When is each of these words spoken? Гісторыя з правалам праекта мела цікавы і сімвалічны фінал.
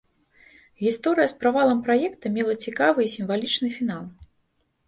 Гісторыя 0.85 1.27
з 1.33 1.37
правалам 1.43 1.83
праекта 1.87 2.31
мела 2.39 2.57
цікавы 2.67 2.99
і 3.07 3.13
сімвалічны 3.17 3.67
фінал. 3.79 4.03